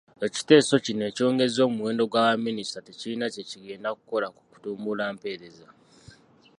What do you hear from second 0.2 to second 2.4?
Ekiteeso kino ekyongeza omuwendo gwa